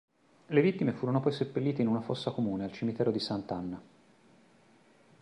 [0.47, 3.81] Le vittime furono poi seppellite in una fossa comune al cimitero di Sant'Anna.